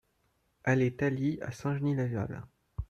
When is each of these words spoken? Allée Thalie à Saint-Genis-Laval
Allée 0.63 0.95
Thalie 0.95 1.39
à 1.43 1.51
Saint-Genis-Laval 1.51 2.47